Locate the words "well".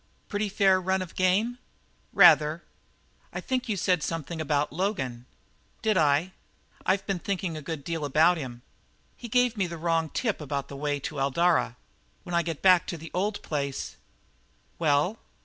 14.79-15.19